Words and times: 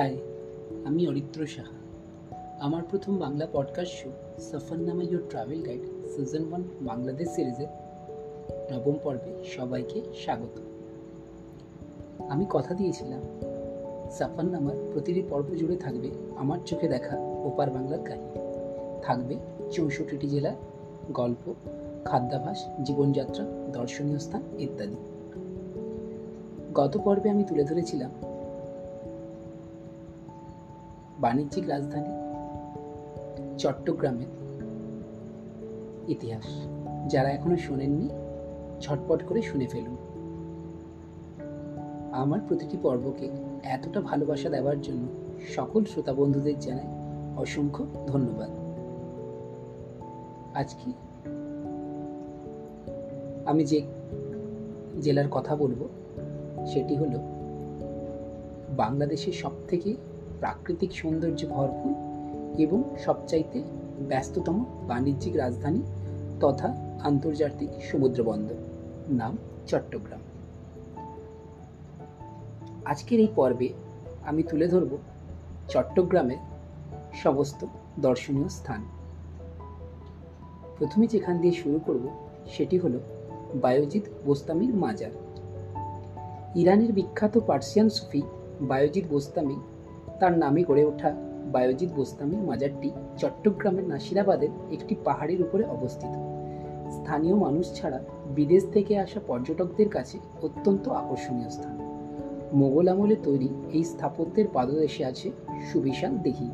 High, 0.00 0.16
আমি 0.84 1.08
অরিত্র 1.08 1.46
সাহা। 1.46 1.78
আমার 2.60 2.82
প্রথম 2.90 3.18
Bangla 3.18 3.46
podcast 3.52 3.92
show 3.92 4.08
Safarnama 4.38 5.02
your 5.02 5.22
travel 5.30 5.62
guide 5.62 5.80
season 6.16 6.48
one 6.48 6.62
Bangladesh 6.80 7.28
সিরিজের 7.28 7.66
নবম 8.72 8.94
পর্বে 9.02 9.44
সবাইকে 9.44 10.02
স্বাগত। 10.14 10.60
আমি 12.28 12.46
কথা 12.50 12.74
দিয়েছিলাম 12.74 13.20
সফরনামার 14.10 14.76
প্রতিটি 14.92 15.22
পর্ব 15.30 15.54
জুড়ে 15.56 15.76
থাকবে 15.76 16.10
আমার 16.36 16.58
চোখে 16.66 16.88
দেখা 16.88 17.16
ওপার 17.20 17.70
বাংলার 17.70 17.98
কাহিনী। 18.04 18.28
থাকবে 19.02 19.36
চৌষট্টিটি 19.70 20.26
জেলার 20.28 20.54
গল্প, 21.12 21.54
খাদ্যাভাস, 22.04 22.64
জীবনযাত্রা, 22.84 23.44
দর্শনীয় 23.72 24.18
স্থান 24.18 24.42
ইত্যাদি। 24.58 24.96
গত 26.74 26.98
পর্বে 27.04 27.30
আমি 27.30 27.44
তুলে 27.44 27.64
ধরেছিলাম 27.64 28.10
বাণিজ্যিক 31.20 31.68
রাজধানী 31.68 32.12
চট্টগ্রামের 33.58 34.26
ইতিহাস। 36.08 36.44
যারা 37.12 37.30
এখনও 37.30 37.56
শোনেননি, 37.56 38.08
ঝটপট 38.80 39.24
করে 39.24 39.42
শুনে 39.42 39.66
ফেলুন। 39.66 39.96
আমার 42.12 42.40
প্রতিটি 42.48 42.76
পর্বকে 42.82 43.28
এতটা 43.62 44.00
ভালোবাসা 44.00 44.48
দেওয়ার 44.48 44.80
জন্য 44.80 45.06
সকল 45.56 45.84
শ্রোতা 45.84 46.12
বন্ধুদের 46.12 46.58
জানাই 46.58 46.86
অসংখ্য 47.36 47.86
ধন্যবাদ। 48.06 48.50
আজকে 50.54 50.92
আমি 53.46 53.64
যে 53.64 53.82
জেলার 55.02 55.28
কথা 55.30 55.56
বলব, 55.56 55.88
সেটি 56.66 56.96
হলো 56.96 57.18
বাংলাদেশের 58.76 59.32
সবথেকে 59.32 59.94
প্রাকৃতিক 60.40 60.92
সৌন্দর্যে 60.92 61.46
ভরপুর 61.46 61.94
এবং 62.60 62.82
সবচাইতে 63.04 63.62
ব্যস্ততম 64.08 64.64
বাণিজ্যিক 64.88 65.36
রাজধানী 65.36 65.82
তথা 66.40 66.68
আন্তর্জাতিক 67.04 67.68
সমুদ্র 67.82 68.22
বন্দর 68.22 68.54
নাম 69.08 69.38
চট্টগ্রাম। 69.66 70.20
আজকের 72.84 73.20
এই 73.20 73.28
পর্বে 73.36 73.68
আমি 74.22 74.42
তুলে 74.42 74.68
ধরব 74.68 74.98
চট্টগ্রামের 75.68 76.36
সমস্ত 77.22 77.66
দর্শনীয় 78.00 78.48
স্থান। 78.48 78.84
প্রথমে 80.78 81.06
যেখান 81.06 81.38
দিয়ে 81.38 81.54
শুরু 81.54 81.80
করব 81.86 82.08
সেটি 82.50 82.78
হল 82.78 82.98
বায়োজিৎ 83.54 84.02
বোস্তামির 84.24 84.74
মাজার। 84.74 85.10
ইরানের 86.54 86.92
বিখ্যাত 86.92 87.38
পার্সিয়ান 87.46 87.88
সুফি 87.88 88.22
বায়োজিৎ 88.60 89.04
বোস্তামি 89.08 89.56
তার 90.20 90.38
নামে 90.38 90.62
গড়ে 90.64 90.84
ওঠা 90.84 91.10
বায়োজিৎ 91.52 91.90
বোস্তামির 91.92 92.42
মাজারটি 92.42 92.90
চট্টগ্রামের 93.18 93.84
নাসিরাবাদের 93.84 94.48
একটি 94.70 94.94
পাহাড়ের 95.04 95.42
উপরে 95.42 95.64
অবস্থিত। 95.64 96.14
স্থানীয় 96.90 97.34
মানুষ 97.34 97.74
ছাড়া 97.74 97.98
বিদেশ 98.26 98.62
থেকে 98.72 98.98
আসা 98.98 99.20
পর্যটকদের 99.26 99.88
কাছে 99.88 100.18
অত্যন্ত 100.42 100.88
আকর্ষণীয় 100.88 101.50
স্থান। 101.50 101.74
মোগল 102.52 102.88
আমলে 102.88 103.16
তৈরি 103.24 103.48
এই 103.72 103.84
স্থাপত্যের 103.84 104.44
পাদদেশে 104.52 105.04
আছে 105.04 105.30
সুবিশাল 105.72 106.18
দিঘি। 106.18 106.50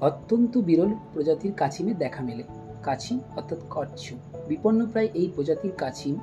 অত্যন্ত 0.00 0.58
বিরল 0.58 0.92
প্রজাতির 1.14 1.52
কাছিমে 1.52 1.94
দেখা 1.94 2.22
মেলে। 2.22 2.44
কাছিম 2.82 3.20
অর্থাৎ 3.36 3.58
কচ্ছ 3.70 4.14
বিপন্নপ্রায় 4.48 5.08
এই 5.14 5.32
প্রজাতির 5.34 5.72
কাছিম 5.78 6.14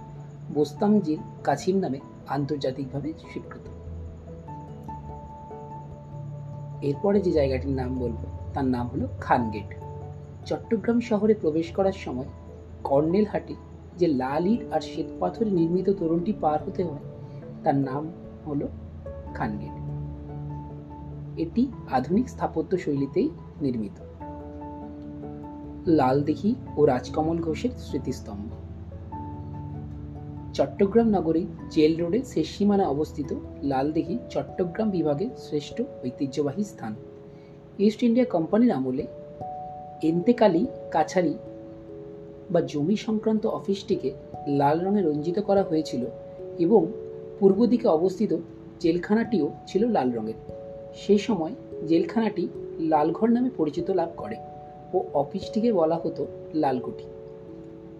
বোস্তামজির 0.53 1.17
কাছিম 1.43 1.75
নামে 1.77 1.99
আন্তর্জাতিকভাবে 2.27 3.13
স্বীকৃত। 3.31 3.78
এরপরে 6.81 7.21
যে 7.21 7.31
জায়গাটির 7.31 7.71
নাম 7.71 7.99
বলব, 7.99 8.17
তার 8.53 8.65
নাম 8.65 8.87
হলো 8.87 9.07
খানগেট 9.21 9.69
চট্টগ্রাম 10.45 10.99
শহরে 10.99 11.33
প্রবেশ 11.33 11.71
করার 11.71 11.91
সময় 11.91 12.25
কর্নেল 12.83 13.25
হাটি 13.25 13.55
যে 13.97 14.07
লাল 14.07 14.47
ইট 14.47 14.73
আর 14.73 14.81
শ্বেতপাথরে 14.81 15.49
নির্মিত 15.49 15.89
তরুণটি 15.89 16.33
পার 16.33 16.63
হতে 16.65 16.83
হয়, 16.83 17.05
তার 17.63 17.75
নাম 17.75 18.11
হলো 18.47 18.67
খানগেট 19.33 19.75
এটি 21.37 21.67
আধুনিক 21.91 22.29
স্থাপত্য 22.29 22.77
শৈলীতেই 22.77 23.29
নির্মিত। 23.61 23.99
লালদিঘি 25.87 26.55
ও 26.77 26.85
রাজকমল 26.85 27.37
ঘোষের 27.37 27.69
স্মৃতিস্তম্ভ। 27.69 28.68
চট্টগ্রাম 30.54 31.08
নগরী 31.08 31.45
জেল 31.70 31.98
রোডে 31.98 32.20
শেষ 32.27 32.48
সীমানা 32.58 32.87
অবস্থিত 32.87 33.36
লালদিঘি 33.64 34.17
চট্টগ্রাম 34.30 34.89
বিভাগের 34.89 35.30
শ্রেষ্ঠ 35.37 35.82
ঐতিহ্যবাহী 36.05 36.64
স্থান। 36.64 36.95
ইস্ট 37.80 38.04
ইন্ডিয়া 38.04 38.26
কোম্পানির 38.26 38.71
আমলে 38.71 39.08
এন্তেকালি 40.04 40.65
কাছারি 40.92 41.33
বা 42.52 42.61
জমি 42.61 42.95
সংক্রান্ত 42.95 43.45
অফিসটিকে 43.45 44.11
লাল 44.48 44.86
রঙে 44.86 45.02
রঞ্জিত 45.02 45.39
করা 45.39 45.64
হয়েছিল 45.64 46.05
এবং 46.59 46.88
পূর্ব 47.39 47.65
দিকে 47.65 47.88
অবস্থিত 47.88 48.36
জেলখানাটিও 48.80 49.52
ছিল 49.67 49.88
লাল 49.88 50.11
রঙের। 50.11 50.33
সেই 50.95 51.17
সময় 51.17 51.54
জেলখানাটি 51.88 52.48
লালঘর 52.80 53.30
নামে 53.30 53.49
পরিচিত 53.58 53.92
লাভ 53.92 54.09
করে 54.17 54.36
ও 54.93 55.04
অফিসটিকে 55.14 55.73
বলা 55.73 55.95
হতো 55.95 56.27
লালকুঠি। 56.54 57.05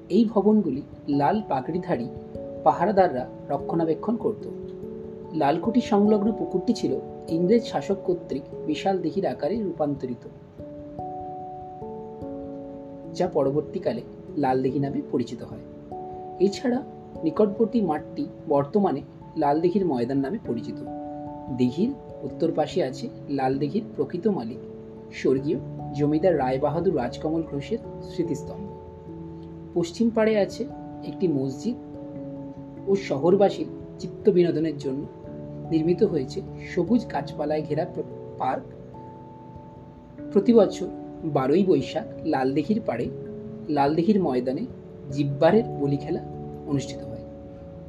এই 0.10 0.26
ভবনগুলি 0.26 0.82
লাল 1.10 1.42
পাগড়িধারী 1.50 2.08
পাহারাদাররা 2.64 3.24
রক্ষণাবেক্ষণ 3.50 4.16
করত। 4.16 4.44
লালকুটি 5.34 5.82
সংলগ্ন 5.82 6.30
পুকুরটি 6.32 6.74
ছিল 6.74 6.94
ইংরেজ 7.28 7.64
শাসক 7.64 7.98
কর্তৃক 8.06 8.44
বিশাল 8.66 8.96
দিঘির 9.02 9.26
আকারে 9.26 9.56
রূপান্তরিত, 9.64 10.24
যা 13.16 13.28
পরবর্তীকালে 13.28 14.02
লালদিঘি 14.38 14.80
নামে 14.80 15.00
পরিচিত 15.12 15.42
হয়। 15.44 15.64
এছাড়া 16.40 16.80
নিকটবর্তী 17.24 17.80
মাঠটি 17.82 18.24
বর্তমানে 18.50 19.02
লালদিঘির 19.38 19.86
ময়দান 19.86 20.18
নামে 20.18 20.40
পরিচিত। 20.48 20.80
দিঘির 21.58 21.92
উত্তর 22.24 22.50
পাশে 22.56 22.80
আছে 22.84 23.06
লালদিঘির 23.30 23.86
প্রকৃত 23.96 24.26
মালিক, 24.28 24.62
স্বর্গীয় 25.14 25.58
জমিদার 25.94 26.34
রায়বাহাদুর 26.38 26.96
রাজকমল 26.96 27.44
ঘোষের 27.52 27.78
স্মৃতিস্তম্ভ। 28.10 28.66
পশ্চিম 29.74 30.08
পাড়ে 30.10 30.34
আছে 30.38 30.64
একটি 31.08 31.26
মসজিদ 31.28 31.76
ও 32.90 32.96
শহরবাসীর 32.96 33.68
চিত্ত 34.00 34.30
বিনোদনের 34.30 34.78
জন্য 34.78 35.06
নির্মিত 35.72 36.04
হয়েছে 36.04 36.42
সবুজ 36.76 37.06
গাছপালায় 37.12 37.64
ঘেরা 37.70 37.86
পার্ক। 38.38 38.64
প্রতি 40.34 40.54
বছর 40.54 40.88
বারোই 41.24 41.64
বৈশাখ 41.64 42.06
লালদিঘির 42.26 42.82
পাড়ে, 42.86 43.10
লালদিঘির 43.70 44.20
ময়দানে 44.24 44.66
জিব্বারের 45.12 45.64
বলি 45.64 45.98
খেলা 45.98 46.22
অনুষ্ঠিত 46.68 47.02
হয়। 47.04 47.24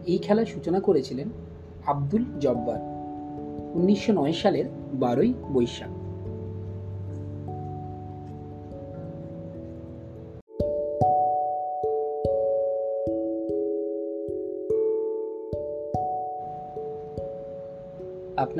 এই 0.06 0.18
খেলার 0.18 0.46
সূচনা 0.46 0.80
করেছিলেন 0.80 1.28
আব্দুল 1.86 2.24
জব্বার। 2.40 2.80
উনিশশো 3.74 4.12
নয় 4.12 4.32
সালের 4.32 4.64
বারোই 4.92 5.32
বৈশাখ। 5.52 5.99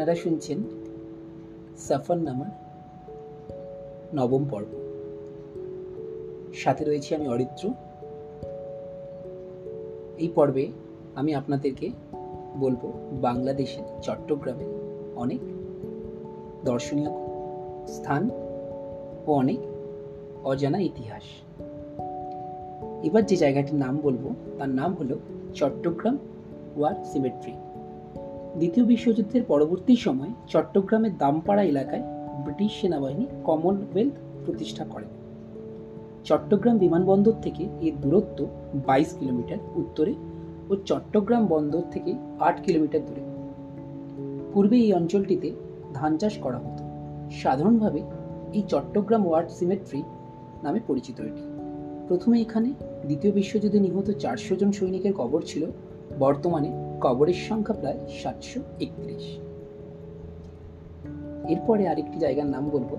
আপনারা 0.00 0.21
শুনছেন 0.21 0.59
নামার 2.19 2.50
নবম 4.15 4.44
পর্ব। 4.50 4.66
সাথে 6.55 6.84
রয়েছি 6.84 7.15
আমি 7.15 7.28
অরিত্র। 7.28 7.69
এই 10.19 10.28
পর্বে 10.28 10.66
আমি 11.15 11.34
আপনাদেরকে 11.34 11.91
বলব 12.57 12.92
বাংলাদেশের 13.21 13.83
চট্টগ্রামে 14.03 14.65
অনেক 15.16 15.41
দর্শনীয় 16.65 17.10
স্থান 17.86 18.30
ও 19.27 19.33
অনেক 19.33 19.59
অজানা 20.45 20.78
ইতিহাস। 20.80 21.22
এবার 23.07 23.27
যে 23.27 23.36
জায়গাটির 23.36 23.74
নাম 23.74 23.98
বলব, 24.03 24.34
তার 24.59 24.69
নাম 24.69 24.95
হলো 24.95 25.19
চট্টগ্রাম 25.54 26.19
ওয়ার 26.77 26.95
সিমেট্রি। 27.04 27.53
দ্বিতীয় 28.60 28.86
বিশ্বযুদ্ধের 28.86 29.42
পরবর্তী 29.45 29.97
সময় 29.97 30.33
চট্টগ্রামের 30.48 31.18
দামপাড়া 31.18 31.62
এলাকায় 31.62 32.03
ব্রিটিশ 32.45 32.80
সেনাবাহিনী 32.80 33.27
কমনওয়েলথ 33.45 34.12
প্রতিষ্ঠা 34.47 34.84
করে। 34.84 35.07
চট্টগ্রাম 36.24 36.78
বিমানবন্দর 36.78 37.33
থেকে 37.42 37.68
এর 37.80 37.92
দূরত্ব 38.01 38.47
বাইশ 38.86 39.15
কিলোমিটার 39.15 39.59
উত্তরে 39.77 40.15
ও 40.71 40.77
চট্টগ্রাম 40.86 41.47
বন্দর 41.47 41.83
থেকে 41.91 42.15
আট 42.41 42.60
কিলোমিটার 42.60 43.01
দূরে। 43.07 43.22
পূর্বে 44.54 44.77
এই 44.77 44.92
অঞ্চলটিতে 44.92 45.53
ধান 45.95 46.16
চাষ 46.16 46.39
করা 46.39 46.59
হতো। 46.59 46.83
সাধারণভাবে 47.30 48.01
এই 48.53 48.62
চট্টগ্রাম 48.68 49.27
ওয়ার্ড 49.27 49.51
সিমেট্রি 49.51 50.03
নামে 50.62 50.80
পরিচিত 50.86 51.21
এটি। 51.21 51.42
প্রথমে 52.09 52.41
এখানে 52.41 52.68
দ্বিতীয় 53.07 53.33
বিশ্বযুদ্ধে 53.33 53.80
নিহত 53.80 54.10
চারশো 54.18 54.57
জন 54.57 54.72
সৈনিকের 54.72 55.12
কবর 55.12 55.41
ছিল। 55.47 55.66
বর্তমানে 56.18 56.90
কবরের 57.00 57.34
সংখ্যা 57.34 57.74
প্রায় 57.74 57.98
সাতশো 58.08 58.60
একত্রিশ। 58.80 59.38
এরপরে 61.50 61.88
আরেকটি 61.88 62.18
জায়গার 62.18 62.47
নাম 62.47 62.70
বলব, 62.70 62.97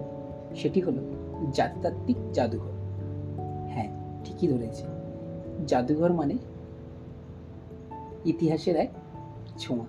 সেটি 0.56 0.82
হলো 0.82 1.02
জাতিতাত্ত্বিক 1.54 2.18
জাদুঘর। 2.34 2.72
হ্যাঁ 3.70 3.90
ঠিকই 4.24 4.48
ধরেছে। 4.48 4.84
জাদুঘর 5.68 6.14
মানে 6.14 6.38
ইতিহাসের 8.26 8.76
এক 8.76 8.90
ছোঁয়া। 9.58 9.86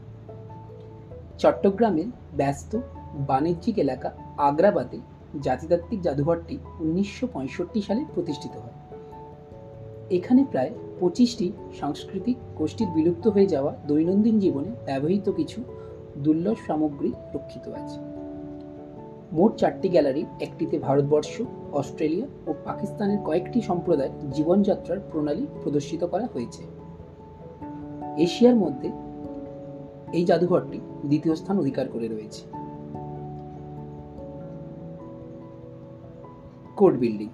চট্টগ্রামের 1.39 2.07
ব্যস্ত 2.37 2.77
বাণিজ্যিক 3.15 3.79
এলাকা 3.79 4.11
আগ্রাবাদে 4.39 5.01
জাতিতাত্ত্বিক 5.41 6.01
জাদুঘরটি 6.01 6.59
উনিশশো 6.81 7.27
পঁয়ষট্টি 7.27 7.83
সালে 7.83 8.05
প্রতিষ্ঠিত 8.15 8.57
হয়। 8.57 8.82
এখানে 10.13 10.45
প্রায় 10.51 10.71
পঁচিশটি 11.01 11.53
সাংস্কৃতিক 11.81 12.37
গোষ্ঠীর 12.57 12.89
বিলুপ্ত 12.89 13.29
হয়ে 13.29 13.47
যাওয়া 13.47 13.75
দৈনন্দিন 13.87 14.39
জীবনে 14.39 14.71
ব্যবহৃত 14.87 15.31
কিছু 15.31 15.63
দুর্লভ 16.19 16.55
সামগ্রী 16.67 17.13
রক্ষিত 17.35 17.69
আছে। 17.69 17.99
মোট 19.33 19.57
চারটি 19.57 19.89
গ্যালারি, 19.89 20.25
একটিতে 20.41 20.79
ভারতবর্ষ, 20.79 21.43
অস্ট্রেলিয়া 21.73 22.27
ও 22.47 22.55
পাকিস্তানের 22.65 23.19
কয়েকটি 23.25 23.61
সম্প্রদায়ের 23.61 24.31
জীবনযাত্রার 24.31 24.99
প্রণালী 25.13 25.47
প্রদর্শিত 25.63 26.05
করা 26.05 26.27
হয়েছে। 26.35 26.63
এশিয়ার 28.17 28.57
মধ্যে 28.57 28.89
এই 30.13 30.25
জাদুঘরটি 30.25 30.81
দ্বিতীয় 31.07 31.35
স্থান 31.35 31.59
অধিকার 31.59 31.89
করে 31.89 32.09
রয়েছে। 32.09 32.43
Court 36.77 36.97
building. 36.99 37.29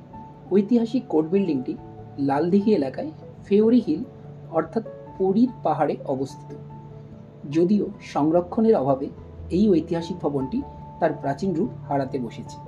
ঐতিহাসিক 0.53 1.03
কোর্ট 1.09 1.29
বিল্ডিংটি 1.29 1.77
লালদিঘি 2.19 2.75
এলাকায় 2.75 3.11
ফেওরি 3.45 3.81
হিল, 3.81 4.03
অর্থাৎ 4.51 4.83
পুরীর 5.19 5.49
পাহাড়ে 5.63 5.97
অবস্থিত। 6.05 6.57
যদিও 7.51 7.87
সংরক্ষণের 8.01 8.75
অভাবে 8.75 9.09
এই 9.51 9.69
ঐতিহাসিক 9.69 10.17
ভবনটি 10.19 10.63
তার 11.01 11.13
প্রাচীন 11.13 11.55
রূপ 11.55 11.71
হারাতে 11.89 12.19
বসেছে। 12.19 12.59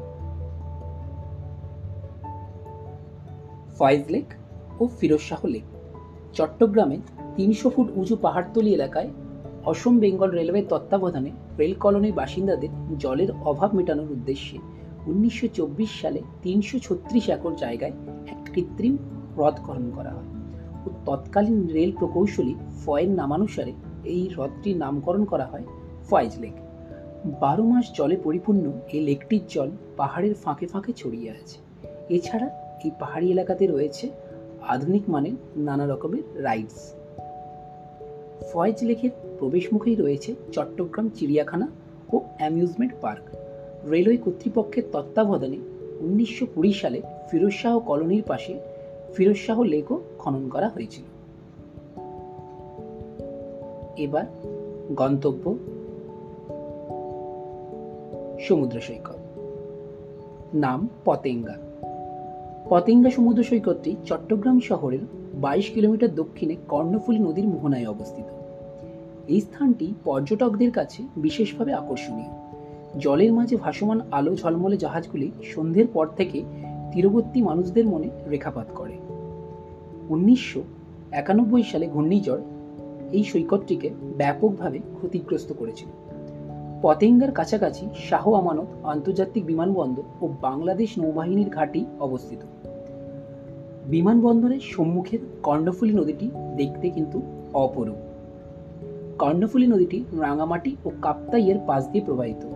ফয়েজ 3.78 4.10
লেক 4.10 4.34
ও 4.80 4.86
ফিরোজ 4.86 5.20
শাহ 5.20 5.46
লেক। 5.46 5.62
চট্টগ্রামে 6.34 6.96
তিনশো 7.36 7.70
ফুট 7.70 7.88
উঁচু 7.94 8.16
পাহাড়তলি 8.16 8.74
এলাকায় 8.74 9.08
অসম 9.64 9.98
বেঙ্গল 9.98 10.30
রেলওয়ে 10.30 10.62
তত্ত্বাবধানে 10.62 11.30
রেল 11.58 11.74
কলোনির 11.74 12.12
বাসিন্দাদের 12.12 12.68
জলের 12.98 13.30
অভাব 13.44 13.74
মেটানোর 13.74 14.10
উদ্দেশ্যে 14.10 14.58
উনিশশো 15.06 15.48
চব্বিশ 15.54 16.00
সালে 16.00 16.20
তিনশো 16.42 16.78
ছত্রিশ 16.78 17.28
একর 17.28 17.56
জায়গায় 17.56 17.92
এক 18.26 18.50
কৃত্রিম 18.54 18.98
হ্রদ 19.40 19.54
খনন 19.54 19.90
করা 19.90 20.10
হয়। 20.10 20.28
তৎকালীন 21.06 21.68
রেল 21.72 21.92
প্রকৌশলী 21.98 22.54
ফয়ের 22.84 23.10
নামানুসারে 23.10 23.72
এই 24.04 24.28
হ্রদটির 24.28 24.76
নামকরণ 24.76 25.24
করা 25.24 25.46
হয় 25.46 25.64
ফয়েজ 26.10 26.32
লেক। 26.40 26.52
বারো 27.40 27.64
মাস 27.64 27.84
জলে 27.94 28.16
পরিপূর্ণ 28.16 28.72
এই 28.92 29.00
লেকটির 29.00 29.40
জল 29.48 29.70
পাহাড়ের 29.96 30.34
ফাঁকে 30.34 30.66
ফাঁকে 30.66 30.92
ছড়িয়ে 30.92 31.30
আছে। 31.30 31.58
এছাড়া 32.08 32.46
এই 32.84 32.90
পাহাড়ি 33.00 33.30
এলাকাতে 33.30 33.66
রয়েছে 33.66 34.10
আধুনিক 34.68 35.02
মানের 35.08 35.32
নানা 35.56 35.86
রকমের 35.86 36.44
রাইডস। 36.44 36.94
ফয়েজ 38.52 38.84
লেকের 38.84 39.10
প্রবেশমুখেই 39.38 39.94
রয়েছে 39.94 40.34
চট্টগ্রাম 40.52 41.08
চিড়িয়াখানা 41.08 41.68
ও 42.12 42.20
অ্যামিউজমেন্ট 42.36 42.92
পার্ক। 43.00 43.36
রেলওয়ে 43.90 44.16
কর্তৃপক্ষের 44.16 44.82
তত্ত্বাবধানে 44.92 45.56
উনিশশো 46.00 46.46
কুড়ি 46.54 46.72
সালে 46.72 47.02
ফিরোজ 47.30 47.52
শাহ 47.52 47.78
কলোনির 47.78 48.22
পাশে 48.22 48.54
ফিরোজ 49.14 49.36
শাহ 49.36 49.62
লেকও 49.62 50.00
খনন 50.18 50.48
করা 50.48 50.68
হয়েছিল। 50.68 51.04
এবার 53.96 54.24
গন্তব্য 54.94 55.54
সমুদ্র 58.40 58.80
সৈকত। 58.80 59.16
নাম 60.54 60.88
পতেঙ্গা। 61.04 61.54
পতেঙ্গা 62.68 63.10
সমুদ্র 63.10 63.42
সৈকতটি 63.42 63.96
চট্টগ্রাম 64.04 64.60
শহরের 64.60 64.98
বাইশ 65.34 65.70
কিলোমিটার 65.70 66.14
দক্ষিণে 66.14 66.56
কর্ণফুলী 66.68 67.18
নদীর 67.18 67.48
মোহনায় 67.48 67.86
অবস্থিত। 67.86 68.24
এই 69.28 69.40
স্থানটি 69.40 69.94
পর্যটকদের 70.04 70.70
কাছে 70.70 71.02
বিশেষভাবে 71.16 71.74
আকর্ষণীয়। 71.74 72.28
জলের 72.98 73.32
মাঝে 73.32 73.56
ভাসমান 73.56 74.00
আলো 74.10 74.36
ঝলমলে 74.36 74.76
জাহাজগুলি 74.76 75.30
সন্ধ্যের 75.42 75.86
পর 75.86 76.06
থেকে 76.06 76.42
তীরবর্তী 76.92 77.42
মানুষদের 77.42 77.86
মনে 77.86 78.08
রেখাপাত 78.28 78.66
করে। 78.74 78.92
উনিশশো 80.08 80.62
একানব্বই 81.10 81.62
সালে 81.62 81.86
ঘূর্ণিঝড় 81.86 82.40
এই 83.12 83.24
সৈকতটিকে 83.24 83.90
ব্যাপকভাবে 84.16 84.78
ক্ষতিগ্রস্ত 84.78 85.52
করেছিল। 85.52 85.88
পতেঙ্গার 86.82 87.32
কাছাকাছি 87.32 87.88
শাহ 88.10 88.32
আমানত 88.32 88.66
আন্তর্জাতিক 88.82 89.46
বিমানবন্দর 89.46 90.02
ও 90.22 90.28
বাংলাদেশ 90.40 90.98
নৌবাহিনীর 90.98 91.48
ঘাঁটি 91.48 91.84
অবস্থিত। 92.00 92.38
বিমানবন্দরের 93.86 94.60
সম্মুখের 94.60 95.18
কর্ণফুলী 95.42 95.94
নদীটি 95.94 96.30
দেখতে 96.56 96.90
কিন্তু 96.90 97.22
অপরূপ। 97.54 97.96
কর্ণফুলী 99.18 99.66
নদীটি 99.66 100.04
রাঙামাটি 100.20 100.76
ও 100.84 100.90
কাপ্তাইয়ের 101.02 101.58
পাশ 101.66 101.88
দিয়ে 101.88 102.04
প্রবাহিত, 102.04 102.46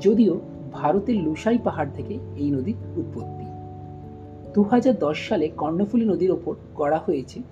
যদিও 0.00 0.40
ভারতের 0.72 1.16
লুসাই 1.16 1.58
পাহাড় 1.64 1.90
থেকে 1.94 2.14
এই 2.36 2.50
নদীর 2.50 2.74
উৎপত্তি। 2.96 3.39
দু 4.54 4.62
হাজার 4.62 4.98
দশ 4.98 5.28
সালে 5.28 5.48
কর্ণফুলী 5.48 6.04
নদীর 6.04 6.30
ওপর 6.30 6.54
গড়া 6.74 6.98
হয়েছে 6.98 7.42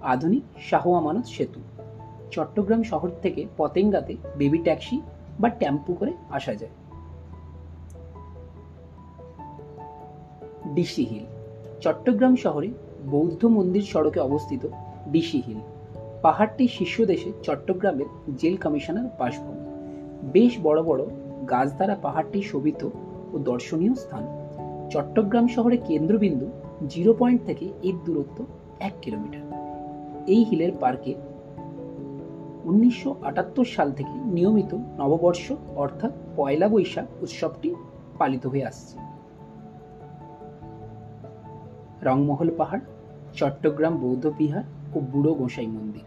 আধুনিক 0.00 0.42
শাহ 0.70 0.90
আমানত 0.92 1.24
সেতু। 1.24 1.60
চট্টগ্রাম 2.30 2.82
শহর 2.82 3.10
থেকে 3.22 3.46
পতেঙ্গাতে 3.56 4.16
বেবি 4.36 4.58
ট্যাক্সি 4.58 5.00
বা 5.40 5.48
টেম্পু 5.48 5.94
করে 5.94 6.12
আসা 6.30 6.54
যায়। 6.54 6.70
DC 10.74 11.04
hill. 11.04 11.24
চট্টগ্রাম 11.80 12.36
শহরে 12.36 12.68
বৌদ্ধ 13.10 13.44
মন্দির 13.44 13.82
সড়কে 13.82 14.20
অবস্থিত 14.20 14.66
ডিসি 15.08 15.42
হিল। 15.46 15.58
পাহাড়টির 16.22 16.68
শীর্ষদেশে 16.68 17.32
চট্টগ্রামের 17.42 18.36
জেল 18.36 18.56
কমিশনার 18.56 19.04
বাসভবন। 19.18 19.64
বেশ 20.32 20.58
বড় 20.62 20.82
বড় 20.82 21.06
গাছ 21.50 21.74
দ্বারা 21.74 21.94
পাহাড়টি 21.94 22.42
শোভিত 22.42 22.88
ও 23.32 23.38
দর্শনীয় 23.38 23.94
স্থান। 23.94 24.37
চট্টগ্রাম 24.90 25.46
শহরের 25.46 25.78
কেন্দ্রবিন্দু 25.84 26.46
জিরো 26.88 27.14
পয়েন্ট 27.18 27.42
থেকে 27.46 27.72
এর 27.82 27.94
দূরত্ব 28.04 28.46
এক 28.80 28.92
কিলোমিটার। 29.02 29.40
এই 30.26 30.44
হিলের 30.44 30.72
পার্কে 30.80 31.14
উনিশশো 32.64 33.16
আটাত্তর 33.22 33.64
সাল 33.64 33.92
থেকে 33.92 34.12
নিয়মিত 34.12 34.74
নববর্ষ 34.74 35.52
অর্থাৎ 35.76 36.12
পয়লা 36.36 36.68
বৈশাখ 36.68 37.22
উৎসবটি 37.22 37.74
পালিত 38.18 38.46
হয়ে 38.46 38.64
আসছে। 38.64 38.98
রংমহল 42.02 42.50
পাহাড়, 42.56 42.80
চট্টগ্রাম 43.34 43.96
বৌদ্ধ 43.96 44.30
বিহার 44.38 44.64
ও 44.94 45.00
বুড়ো 45.00 45.34
গোসাই 45.34 45.66
মন্দির। 45.66 46.02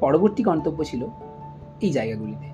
পরবর্তী 0.00 0.42
গন্তব্য 0.42 0.84
ছিল 0.84 1.06
এই 1.80 1.90
জায়গাগুলিতে। 1.90 2.46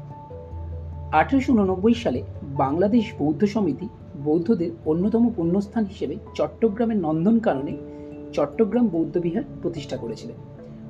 আঠারোশো 1.13 1.81
সালে 1.95 2.23
বাংলাদেশ 2.59 3.05
বৌদ্ধ 3.19 3.45
সমিতি 3.45 3.89
বৌদ্ধদের 4.25 4.71
অন্যতম 4.87 5.31
পুণ্যস্থান 5.37 5.85
হিসেবে 5.85 6.17
চট্টগ্রামের 6.35 6.97
নন্দনকাননে 6.97 7.77
চট্টগ্রাম 8.33 8.89
বৌদ্ধবিহার 8.89 9.43
প্রতিষ্ঠা 9.63 9.97
করেছিলেন। 9.97 10.37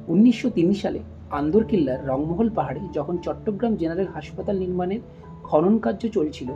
উনিশশো 0.08 0.50
সালে 0.82 0.98
আন্দরকিল্লার 1.30 2.08
রংমহল 2.08 2.48
পাহাড়ে 2.54 2.80
যখন 2.94 3.18
চট্টগ্রাম 3.18 3.76
জেনারেল 3.76 4.06
হাসপাতাল 4.14 4.56
নির্মাণের 4.58 5.00
খনন 5.44 5.78
কার্য 5.78 6.08
চলছিল, 6.08 6.48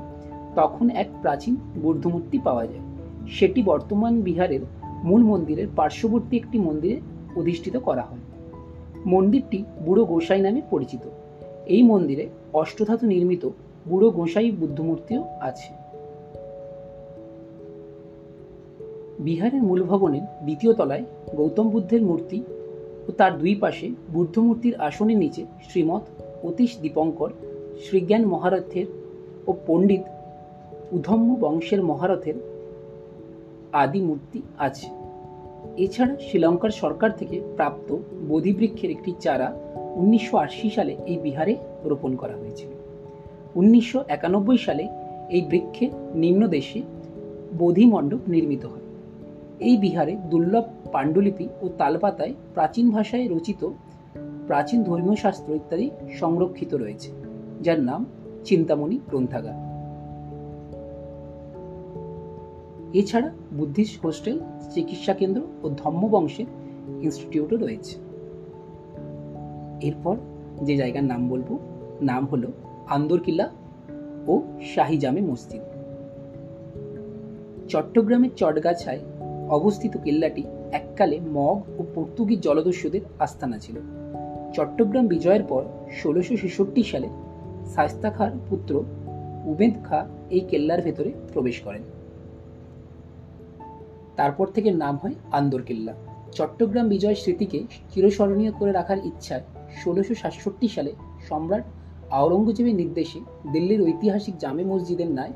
তখন 0.55 0.91
এক 0.91 1.09
প্রাচীন 1.21 1.57
বৌদ্ধমূর্তি 1.83 2.39
পাওয়া 2.39 2.67
যায়। 2.67 2.85
সেটি 3.29 3.63
বর্তমান 3.63 4.21
বিহারের 4.21 4.61
মূল 5.05 5.23
মন্দিরের 5.23 5.67
পার্শ্ববর্তী 5.77 6.37
একটি 6.37 6.59
মন্দিরে 6.59 7.01
অধিষ্ঠিত 7.37 7.77
করা 7.77 8.03
হয়। 8.03 8.25
মন্দিরটি 9.07 9.65
বুড়ো 9.85 10.05
গোসাই 10.05 10.41
নামে 10.41 10.63
পরিচিত। 10.71 11.09
এই 11.67 11.83
মন্দিরে 11.83 12.29
অষ্টধাতু 12.53 13.07
নির্মিত 13.07 13.45
বুড়ো 13.89 14.11
গোসাই 14.11 14.51
বুদ্ধমূর্তিও 14.51 15.25
আছে। 15.41 15.73
বিহারের 19.19 19.63
মূল 19.63 19.83
ভবনের 19.83 20.21
দ্বিতীয় 20.21 20.75
তলায় 20.75 21.05
গৌতম 21.37 21.69
বুদ্ধের 21.69 22.03
মূর্তি 22.03 22.43
ও 23.09 23.13
তার 23.13 23.39
দুই 23.39 23.55
পাশে 23.55 23.91
বুদ্ধমূর্তির 24.13 24.75
আসনের 24.81 25.17
নিচে 25.17 25.45
শ্রীমৎ 25.69 26.03
অতীশ 26.45 26.79
দীপঙ্কর, 26.81 27.31
শ্রীজ্ঞান 27.85 28.25
মহারথের 28.25 28.87
ও 29.47 29.55
পণ্ডিত 29.67 30.03
উধম্ম 30.93 31.37
বংশের 31.41 31.83
মহারথের 31.83 32.35
আদি 33.73 34.01
মূর্তি 34.01 34.43
আছে। 34.59 34.87
এছাড়া 35.77 36.17
শ্রীলঙ্কার 36.19 36.71
সরকার 36.71 37.11
থেকে 37.11 37.41
প্রাপ্ত 37.57 37.97
বোধিবৃক্ষের 38.29 38.91
একটি 38.91 39.15
চারা 39.21 39.57
উনিশশো 39.95 40.37
আশি 40.37 40.71
সালে 40.71 40.97
এই 41.07 41.17
বিহারে 41.17 41.57
রোপণ 41.85 42.17
করা 42.17 42.37
হয়েছিল। 42.37 42.82
উনিশশো 43.55 44.05
একানব্বই 44.09 44.59
সালে 44.59 44.89
এই 45.31 45.43
বৃক্ষের 45.51 45.91
নিম্নদেশে 46.15 46.83
বোধি 47.59 47.87
মণ্ডপ 47.87 48.29
নির্মিত 48.29 48.65
হয়। 48.65 48.87
এই 49.61 49.77
বিহারে 49.77 50.17
দুর্লভ 50.31 50.65
পাণ্ডুলিপি 50.93 51.49
ও 51.63 51.69
তালপাতায় 51.79 52.35
প্রাচীন 52.55 52.91
ভাষায় 52.91 53.29
রচিত 53.29 53.71
প্রাচীন 54.47 54.83
ধর্মীয় 54.83 55.17
শাস্ত্র 55.17 55.55
ইত্যাদি 55.55 55.91
সংরক্ষিত 56.21 56.75
রয়েছে, 56.75 57.11
যার 57.61 57.81
নাম 57.83 58.07
চিন্তামণি 58.45 59.01
গ্রন্থাগার। 59.11 59.59
এছাড়া 62.95 63.31
বুদ্ধিস্ট 63.53 64.01
হোস্টেল, 64.05 64.39
চিকিৎসা 64.75 65.15
কেন্দ্র 65.15 65.41
ও 65.63 65.69
ধম্মবংশের 65.69 66.47
ইনস্টিটিউটও 67.03 67.57
রয়েছে। 67.57 67.95
এরপর 69.81 70.17
যে 70.63 70.77
জায়গার 70.77 71.05
নাম 71.05 71.29
বলব, 71.29 71.59
নাম 72.03 72.27
হলো 72.27 72.49
আন্দরকিল্লা 72.89 73.51
ও 74.27 74.43
শাহি 74.75 74.99
জামে 74.99 75.21
মসজিদ। 75.21 75.63
চট্টগ্রামের 77.69 78.31
চটগাছায় 78.37 78.99
অবস্থিত 79.49 79.97
কেল্লাটি 80.05 80.43
এককালে 80.73 81.21
মগ 81.21 81.81
ও 81.81 81.85
পর্তুগিজ 81.95 82.41
জলদস্যুদের 82.41 83.01
আস্তানা 83.19 83.59
ছিল। 83.59 83.77
চট্টগ্রাম 84.55 85.07
বিজয়ের 85.07 85.43
পর 85.43 85.65
ষোলোশো 86.03 86.37
ছেষট্টি 86.37 86.83
সালে 86.83 87.09
শায়স্তা 87.75 88.11
খাঁর 88.11 88.31
পুত্র 88.51 88.85
উবেদ 89.45 89.73
খা 89.85 90.07
এই 90.31 90.41
কেল্লার 90.41 90.83
ভেতরে 90.83 91.13
প্রবেশ 91.33 91.61
করেন। 91.61 91.83
তারপর 94.17 94.47
থেকে 94.47 94.71
নাম 94.71 94.97
হয় 94.97 95.15
আন্দর 95.33 95.63
কেল্লা 95.63 95.95
চট্টগ্রাম 96.33 96.89
বিজয় 96.89 97.15
স্মৃতিকে 97.15 97.63
চিরস্মরণীয় 97.91 98.53
করে 98.53 98.73
রাখার 98.73 98.99
ইচ্ছায় 99.05 99.43
ষোলোশো 99.85 100.15
সাতষট্টি 100.15 100.69
সালে 100.69 100.93
সম্রাট 101.29 101.65
আওরঙ্গজেবের 102.13 102.75
নির্দেশে 102.75 103.21
দিল্লির 103.53 103.83
ঐতিহাসিক 103.83 104.35
জামে 104.39 104.65
মসজিদের 104.65 105.11
ন্যায় 105.11 105.33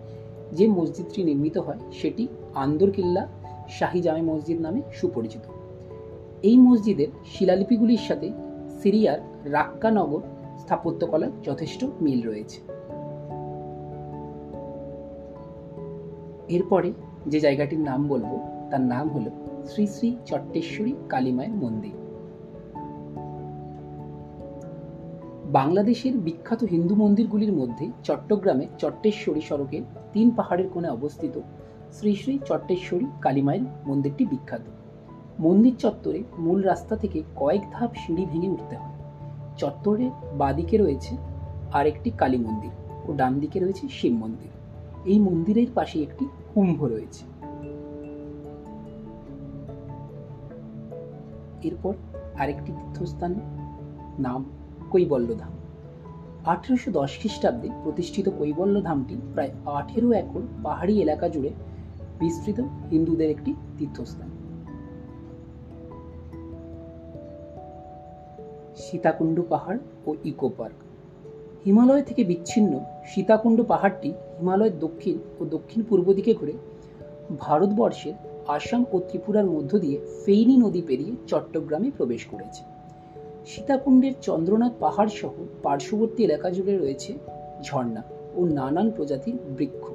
যে 0.52 0.66
মসজিদটি 0.68 1.25
নির্মিত 1.25 1.59
হয়, 1.59 1.78
সেটি 1.92 2.28
আন্দর 2.54 2.90
কিল্লা 2.90 3.28
শাহী 3.68 4.00
জামে 4.00 4.23
মসজিদ 4.23 4.61
নামে 4.61 4.83
সুপরিচিত। 4.92 5.40
এই 6.42 6.59
মসজিদের 6.59 7.06
শিলালিপিগুলির 7.25 8.02
সাথে 8.09 8.33
সিরিয়ার 8.83 9.18
রাক্কা 9.52 9.90
নগর 9.90 10.21
স্থাপত্যকলার 10.59 11.30
যথেষ্ট 11.42 11.85
মিল 12.00 12.23
রয়েছে। 12.23 12.61
এরপরে 16.49 16.92
যে 17.26 17.40
জায়গাটির 17.40 17.80
নাম 17.80 18.09
বলব, 18.09 18.30
তার 18.71 18.80
নাম 18.80 19.09
হলো 19.09 19.30
শ্রী 19.64 19.87
শ্রী 19.87 20.16
চট্টেশ্বরী 20.26 20.95
কালীমায়ের 21.09 21.52
মন্দির। 21.52 22.06
বাংলাদেশের 25.53 26.19
বিখ্যাত 26.19 26.65
হিন্দু 26.65 26.95
মন্দিরগুলির 26.95 27.53
মধ্যে 27.53 27.91
চট্টগ্রামে 28.05 28.67
চট্টেশ্বরী 28.79 29.41
সড়কের 29.41 29.83
তিন 30.12 30.31
পাহাড়ের 30.31 30.69
কোণে 30.69 30.88
অবস্থিত 30.88 31.41
শ্রী 31.93 32.15
শ্রী 32.15 32.38
চট্টেশ্বরী 32.45 33.07
কালীমায়ের 33.21 33.62
মন্দিরটি 33.87 34.26
বিখ্যাত। 34.26 34.61
মন্দির 35.41 35.76
চত্বরে 35.79 36.23
মূল 36.38 36.62
রাস্তা 36.62 36.97
থেকে 36.97 37.23
কয়েক 37.37 37.61
ধাপ 37.73 37.91
সিঁড়ি 37.95 38.26
ভেঙে 38.26 38.49
উঠতে 38.49 38.76
হয়। 38.76 38.95
চত্বরের 39.57 40.11
বাদিকে 40.38 40.76
রয়েছে 40.79 41.17
আরেকটি 41.73 42.11
কালী 42.11 42.38
মন্দির 42.38 42.71
ও 43.09 43.12
ডান 43.12 43.41
দিকে 43.41 43.61
রয়েছে 43.61 43.88
শিব 43.88 44.12
মন্দির। 44.12 44.49
এই 45.05 45.19
মন্দিরের 45.19 45.67
পাশে 45.75 46.03
একটি 46.03 46.25
কুম্ভ 46.55 46.85
রয়েছে। 46.85 47.25
এরপর 51.62 51.95
আরেকটি 52.38 52.73
তীর্থস্থান, 52.73 53.35
নাম 54.19 54.45
কৈবল্য 54.97 55.35
ধাম 55.35 55.53
আঠেরোশো 56.45 56.91
দশ 56.91 57.19
খ্রিস্টাব্দে 57.19 57.69
প্রতিষ্ঠিত 57.83 58.29
কৈবল্য 58.38 58.83
ধামটি 58.83 59.17
প্রায় 59.33 59.50
আঠেরো 59.67 60.12
একর 60.12 60.43
পাহাড়ি 60.62 61.00
এলাকা 61.03 61.29
জুড়ে 61.29 61.50
বিস্তৃত 62.21 62.61
হিন্দুদের 62.91 63.31
একটি 63.31 63.55
তীর্থস্থান। 63.79 64.31
সীতাকুণ্ড 68.76 69.43
পাহাড় 69.49 69.79
ও 70.07 70.15
ইকো 70.25 70.49
পার্ক। 70.59 70.79
হিমালয় 71.65 72.03
থেকে 72.03 72.25
বিচ্ছিন্ন 72.25 72.81
সীতাকুণ্ড 73.07 73.62
পাহাড়টি 73.62 74.12
হিমালয়ের 74.38 74.79
দক্ষিণ 74.79 75.19
ও 75.41 75.45
দক্ষিণ 75.45 75.83
পূর্ব 75.88 76.12
দিকে 76.12 76.35
ঘুরে 76.35 76.53
ভারতবর্ষের 77.38 78.15
আসাম 78.49 78.85
ও 78.93 79.00
ত্রিপুরার 79.00 79.45
মধ্য 79.45 79.79
দিয়ে 79.79 79.99
ফেইনি 80.25 80.57
নদী 80.57 80.83
পেরিয়ে 80.87 81.12
চট্টগ্রামে 81.26 81.91
প্রবেশ 81.97 82.26
করেছে। 82.26 82.75
সীতাকুণ্ডের 83.47 84.12
চন্দ্রনাথ 84.23 84.73
পাহাড় 84.81 85.09
সহ 85.09 85.33
পার্শ্ববর্তী 85.62 86.25
এলাকা 86.25 86.50
জুড়ে 86.50 86.79
রয়েছে 86.79 87.15
ঝর্ণা 87.62 88.03
ও 88.37 88.45
নানান 88.45 88.91
প্রজাতির 88.91 89.38
বৃক্ষ। 89.57 89.91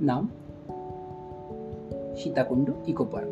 নাম, 0.00 0.28
সীতাকুণ্ড 2.16 2.70
ইকো 2.86 3.04
পার্ক। 3.04 3.28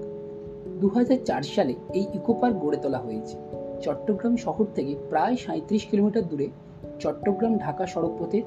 দু 0.81 0.88
হাজার 0.88 1.16
চার 1.25 1.42
সালে 1.42 1.75
এই 1.95 2.07
ইকো 2.14 2.35
পার্ক 2.35 2.57
গড়ে 2.57 2.76
তোলা 2.76 2.99
হয়েছে। 2.99 3.37
চট্টগ্রাম 3.81 4.37
শহর 4.37 4.64
থেকে 4.75 4.95
প্রায় 5.09 5.37
সাঁত্রিশ 5.37 5.85
কিলোমিটার 5.85 6.28
দূরে 6.28 6.49
চট্টগ্রাম 7.00 7.59
ঢাকা 7.59 7.87
সড়কপথের 7.87 8.42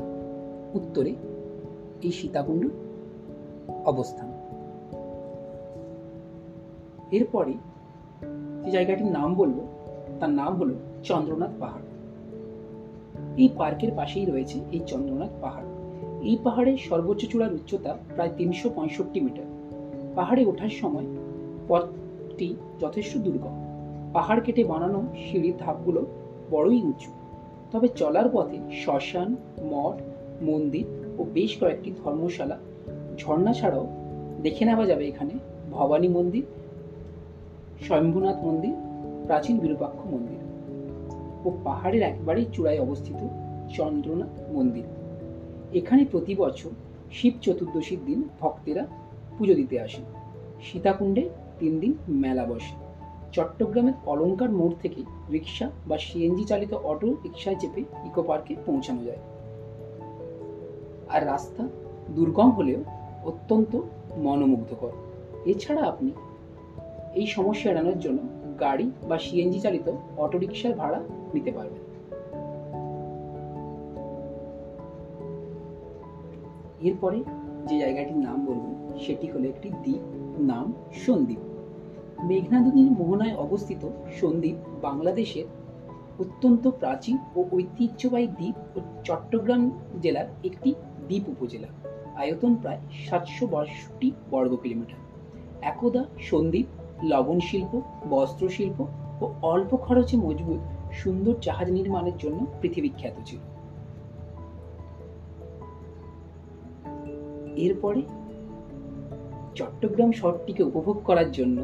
উত্তরে 0.74 1.16
এই 2.02 2.12
সীতাকুণ্ড 2.12 2.70
অবস্থান। 3.86 4.32
এরপরে 7.12 7.54
যে 8.64 8.72
জায়গাটির 8.72 9.08
নাম 9.08 9.36
বলব 9.36 9.75
তার 10.20 10.30
নাম 10.30 10.56
হলো 10.56 10.76
চন্দ্রনাথ 11.04 11.52
পাহাড়। 11.60 11.86
এই 13.38 13.50
পার্কের 13.58 13.92
পাশেই 13.96 14.26
রয়েছে 14.26 14.60
এই 14.72 14.82
চন্দ্রনাথ 14.88 15.30
পাহাড়। 15.42 15.66
এই 16.22 16.38
পাহাড়ের 16.44 16.78
সর্বোচ্চ 16.78 17.26
চূড়ার 17.26 17.54
উচ্চতা 17.54 17.98
প্রায় 18.14 18.30
তিনশো 18.38 18.70
পঁয়ষট্টি 18.76 19.20
মিটার। 19.20 19.46
পাহাড়ে 20.16 20.46
ওঠার 20.46 20.70
সময় 20.70 21.06
পথটি 21.68 22.56
যথেষ্ট 22.80 23.18
দুর্গম। 23.18 23.56
পাহাড় 24.14 24.42
কেটে 24.46 24.64
বানানো 24.64 25.04
সিঁড়ির 25.16 25.54
ধাপগুলো 25.58 26.06
বড়ই 26.52 26.82
উঁচু। 26.82 27.12
তবে 27.72 27.88
চলার 27.88 28.30
পথে 28.34 28.58
শ্মশান, 28.72 29.36
মঠ, 29.64 30.02
মন্দির 30.44 30.86
ও 31.18 31.26
বেশ 31.34 31.58
কয়েকটি 31.60 31.92
ধর্মশালা, 32.04 32.58
ঝর্ণা 33.18 33.54
ছাড়াও 33.54 33.88
দেখে 34.44 34.66
নেওয়া 34.66 34.86
যাবে 34.86 35.08
এখানে 35.08 35.34
ভবানী 35.72 36.08
মন্দির, 36.08 36.44
স্বয়ম্ভুনাথ 37.82 38.38
মন্দির 38.44 38.74
প্রাচীন 39.26 39.60
বিরূপাক্ষ 39.60 40.00
মন্দির 40.06 40.40
ও 41.46 41.52
পাহাড়ের 41.64 42.02
একবারেই 42.02 42.46
চূড়ায় 42.54 42.80
অবস্থিত 42.80 43.20
চন্দ্রনাথ 43.74 44.52
মন্দির। 44.52 44.84
এখানে 45.74 46.06
প্রতি 46.12 46.36
বছর 46.36 46.70
শিব 47.12 47.34
চতুর্দশীর 47.42 48.00
দিন 48.06 48.24
ভক্তেরা 48.40 48.88
পুজো 49.38 49.54
দিতে 49.54 49.80
আসেন 49.80 50.04
সীতাকুণ্ডে 50.62 51.30
তিন 51.60 51.80
দিন 51.80 51.94
মেলা 52.10 52.46
বসে। 52.46 52.76
চট্টগ্রামের 53.32 53.94
অলঙ্কার 54.06 54.52
মোড় 54.52 54.74
থেকে 54.82 55.02
রিক্সা 55.32 55.70
বা 55.88 55.98
সিএনজি 55.98 56.44
চালিত 56.44 56.74
অটো 56.74 57.16
রিক্সায় 57.24 57.56
চেপে 57.56 57.82
ইকো 57.82 58.24
পার্কে 58.24 58.56
পৌঁছানো 58.66 59.04
যায়। 59.04 59.22
আর 61.10 61.26
রাস্তা 61.26 61.68
দুর্গম 62.16 62.50
হলেও 62.52 62.80
অত্যন্ত 63.26 63.82
মনোমুগ্ধকর। 64.18 64.92
এছাড়া 65.46 65.82
আপনি 65.82 66.12
এই 67.16 67.28
সমস্যা 67.28 67.72
এড়ানোর 67.72 68.00
জন্য 68.00 68.20
গাড়ি 68.60 68.92
বা 69.10 69.20
সিএনজি 69.20 69.60
চালিত 69.60 69.92
অটোরিকশার 70.18 70.74
ভাড়া 70.74 71.00
নিতে 71.34 71.52
পারবেন। 71.52 71.86
এরপরে 76.82 77.24
যে 77.68 77.80
জায়গাটির 77.80 78.18
নাম 78.18 78.46
বলব, 78.46 78.98
সেটি 79.00 79.28
হলো 79.28 79.48
একটি 79.48 79.70
দ্বীপ, 79.70 80.02
নাম 80.40 80.74
সন্দ্বীপ। 81.06 81.40
মেঘনা 82.24 82.60
নদীর 82.60 82.92
মোহনায় 82.92 83.36
অবস্থিত 83.36 83.90
সন্দ্বীপ 84.22 84.56
বাংলাদেশের 84.82 85.46
অত্যন্ত 86.20 86.68
প্রাচীন 86.68 87.18
ও 87.36 87.46
ঐতিহ্যবাহী 87.54 88.28
দ্বীপ 88.28 88.78
ও 88.78 88.80
চট্টগ্রাম 89.04 89.72
জেলার 90.02 90.26
একটি 90.44 90.74
দ্বীপ 91.08 91.30
উপজেলা। 91.30 91.68
আয়তন 92.16 92.56
প্রায় 92.56 92.78
সাতশো 93.10 93.48
বাষট্টি 93.48 94.12
বর্গ 94.32 94.56
কিলোমিটার। 94.56 95.00
একদা 95.62 96.06
সন্দ্বীপ 96.20 96.66
লবণ 97.04 97.40
শিল্প, 97.40 97.82
বস্ত্র 98.10 98.50
শিল্প 98.50 98.86
ও 99.22 99.34
অল্প 99.42 99.76
খরচে 99.76 100.18
মজবুত, 100.18 100.60
সুন্দর 100.94 101.34
জাহাজ 101.42 101.72
নির্মাণের 101.72 102.18
জন্য 102.18 102.46
পৃথিবী 102.62 102.90
ছিল। 103.26 103.40
এরপরে 107.56 108.02
চট্টগ্রাম 109.56 110.12
শহরটিকে 110.12 110.64
উপভোগ 110.64 111.02
করার 111.06 111.32
জন্য 111.32 111.62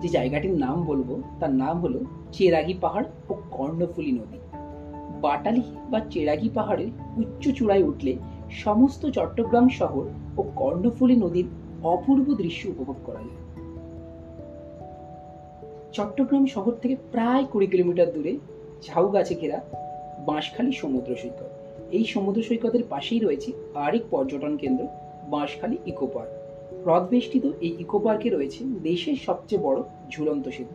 যে 0.00 0.08
জায়গাটির 0.08 0.58
নাম 0.58 0.84
বলব, 0.84 1.22
তার 1.40 1.50
নাম 1.50 1.78
হলো 1.78 2.00
চেরাগি 2.32 2.74
পাহাড় 2.74 3.04
ও 3.28 3.34
কর্ণফুলী 3.50 4.12
নদী। 4.12 4.38
বাটালি 5.20 5.62
বা 5.90 6.00
চেরাগি 6.00 6.48
পাহাড়ের 6.54 6.88
উচ্চ 7.16 7.48
চূড়ায় 7.48 7.82
উঠলে 7.82 8.16
সমস্ত 8.50 9.06
চট্টগ্রাম 9.06 9.68
শহর 9.68 10.04
ও 10.36 10.42
কর্ণফুলী 10.56 11.16
নদীর 11.16 11.44
অপূর্ব 11.82 12.34
দৃশ্য 12.34 12.68
উপভোগ 12.68 12.96
করা 13.04 13.18
যায়। 13.18 13.45
চট্টগ্রাম 15.96 16.46
শহর 16.46 16.72
থেকে 16.72 16.96
প্রায় 17.12 17.44
কুড়ি 17.52 17.66
কিলোমিটার 17.66 18.12
দূরে 18.12 18.36
ঝাউ 18.82 19.08
গাছে 19.08 19.34
ঘেরা 19.34 19.60
বাঁশখালী 20.26 20.72
সমুদ্র 20.72 21.16
সৈকত। 21.16 21.40
এই 21.90 22.04
সমুদ্র 22.04 22.42
সৈকতের 22.42 22.84
পাশেই 22.90 23.18
রয়েছে 23.18 23.52
আরেক 23.74 24.02
পর্যটন 24.10 24.56
কেন্দ্র, 24.56 24.86
বাঁশখালী 25.30 25.76
ইকো 25.86 26.06
পার্ক। 26.06 26.32
হ্রদ 26.84 27.08
বেষ্টিত 27.08 27.44
এই 27.60 27.76
ইকো 27.78 27.98
পার্কে 27.98 28.30
রয়েছে 28.30 28.64
দেশের 28.82 29.16
সবচেয়ে 29.16 29.62
বড় 29.62 29.82
ঝুলন্ত 30.10 30.48
সেতু, 30.48 30.74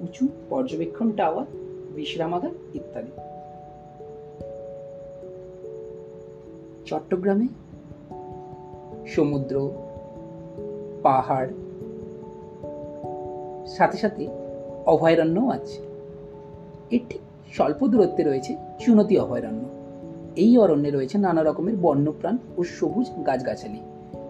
উঁচু 0.00 0.28
পর্যবেক্ষণ 0.50 1.12
টাওয়ার, 1.12 1.46
বিশ্রামাগার 1.94 2.50
ইত্যাদি। 2.74 3.12
চট্টগ্রামে 6.86 7.46
সমুদ্র, 9.06 9.54
পাহাড়, 11.02 11.50
সাথে 13.66 13.98
সাথে 13.98 14.41
অভয়ারণ্যও 14.86 15.48
আছে। 15.48 15.82
এর 16.90 17.00
ঠিক 17.08 17.20
স্বল্প 17.52 17.86
দূরত্বে 17.86 18.22
রয়েছে 18.22 18.56
চুনতি 18.78 19.18
অভয়ারণ্য। 19.18 19.64
এই 20.36 20.58
অরণ্যে 20.58 20.90
রয়েছে 20.90 21.18
নানা 21.18 21.42
রকমের 21.42 21.76
বন্যপ্রাণ 21.76 22.38
ও 22.56 22.62
সবুজ 22.62 23.06
গাছগাছালি। 23.26 23.80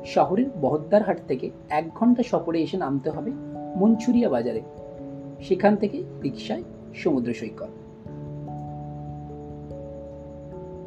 শহরের 0.06 0.46
বহদ্দারহাট 0.60 1.16
থেকে 1.28 1.50
এক 1.70 1.84
ঘণ্টা 1.94 2.22
সফরে 2.22 2.62
এসে 2.62 2.76
নামতে 2.76 3.10
হবে 3.10 3.30
মঞ্চুরিয়া 3.76 4.28
বাজারে। 4.28 4.60
সেখান 5.40 5.76
থেকে 5.76 6.02
রিক্সায় 6.22 6.62
সমুদ্র 6.94 7.34
সৈকত। 7.34 7.68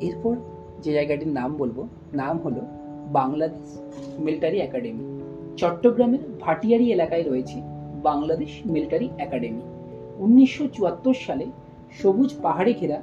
এরপর 0.02 0.36
যে 0.82 0.94
জায়গাটির 0.94 1.28
নাম 1.28 1.56
বলব, 1.58 1.88
নাম 2.14 2.38
হলো 2.38 2.62
বাংলাদেশ 3.12 3.80
মিলিটারি 4.20 4.60
একাডেমি। 4.60 5.22
চট্টগ্রামের 5.58 6.20
ভাটিয়ারি 6.42 6.92
এলাকায় 6.92 7.24
রয়েছে 7.24 7.75
বাংলাদেশ 8.10 8.54
মিলিটারি 8.66 9.08
একাডেমি। 9.18 9.64
উনিশশো 10.18 10.66
চুয়াত্তর 10.74 11.16
সালে 11.28 11.46
সবুজ 12.04 12.32
পাহাড়ে 12.44 12.74
ঘেরা 12.74 13.00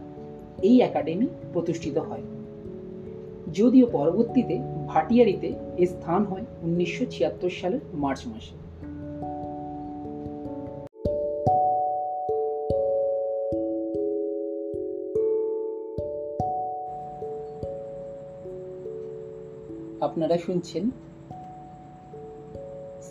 এই 0.62 0.76
একাডেমি 0.80 1.26
প্রতিষ্ঠিত 1.52 1.96
হয়। 1.98 2.24
যদিও 3.54 3.86
পরবর্তীতে 3.92 4.56
ভাটিয়ারিতে 4.88 5.48
এর 5.76 5.86
স্থান 5.86 6.22
হয় 6.24 6.44
উনিশশো 6.62 7.04
ছিয়াত্তর 7.10 7.50
সালের 7.50 7.82
মার্চ 7.94 8.20
মাসে। 8.26 8.54
আপনারা 20.04 20.36
শুনছেন 20.38 20.84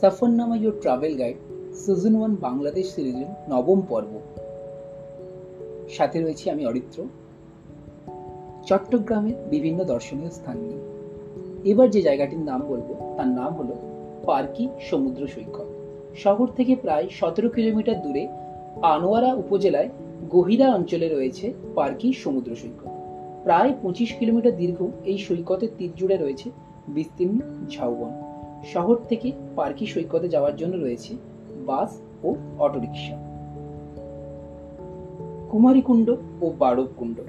Safarnama 0.01 0.55
your 0.55 0.75
travel 0.81 1.13
guide. 1.17 1.50
Season 1.73 2.15
one 2.15 2.35
Bangladesh 2.35 2.95
সিরিজের 2.95 3.25
নবম 3.49 3.81
পর্ব। 3.81 4.19
সাথে 5.89 6.21
রয়েছি 6.21 6.49
আমি 6.49 6.65
অরিত্র। 6.65 7.03
চট্টগ্রামের 8.65 9.33
বিভিন্ন 9.49 9.83
দর্শনীয় 9.83 10.29
স্থান 10.29 10.57
নিয়ে। 10.57 10.77
এবার 11.71 11.89
যে 11.89 12.01
জায়গাটির 12.01 12.39
নাম 12.39 12.61
বলব, 12.67 13.13
তার 13.17 13.27
নাম 13.27 13.53
হলো 13.53 13.75
পার্কি 14.25 14.67
সমুদ্র 14.89 15.27
সৈকত। 15.27 15.65
শহর 16.15 16.47
থেকে 16.47 16.75
প্রায় 16.75 17.07
সতেরো 17.11 17.49
কিলোমিটার 17.49 18.01
দূরে 18.01 18.27
আনোয়ারা 18.81 19.33
উপজেলায় 19.33 19.89
গহিরা 20.29 20.75
অঞ্চলে 20.75 21.09
রয়েছে 21.09 21.53
পার্কি 21.75 22.13
সমুদ্র 22.13 22.55
সৈকত। 22.55 22.87
প্রায় 23.43 23.73
পঁচিশ 23.81 24.13
কিলোমিটার 24.13 24.57
দীর্ঘ 24.57 24.83
এই 25.05 25.17
সৈকতের 25.17 25.69
তীর 25.77 25.91
জুড়ে 25.95 26.17
রয়েছে 26.17 26.51
বিস্তীর্ণ 26.87 27.39
ঝাউবন। 27.69 28.11
শহর 28.73 28.95
থেকে 29.09 29.31
পার্কি 29.55 29.85
সৈকতে 29.85 30.29
যাওয়ার 30.29 30.55
জন্য 30.55 30.77
রয়েছে 30.77 31.30
বাস 31.65 32.01
ও 32.23 32.35
অটোরিকশা। 32.59 33.15
কুমারীকুণ্ড 35.49 36.15
ও 36.41 36.51
বাড়বকুণ্ড 36.59 37.19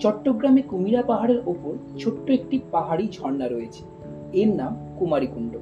চট্টগ্রামে 0.00 0.62
কুমিরা 0.62 1.02
পাহাড়ের 1.02 1.38
ওপর 1.46 1.98
ছোট্ট 1.98 2.30
একটি 2.30 2.60
পাহাড়ি 2.70 3.08
ঝর্ণা 3.12 3.48
রয়েছে। 3.48 3.84
এর 4.32 4.48
নাম 4.48 4.76
কুমারীকুণ্ড। 4.98 5.56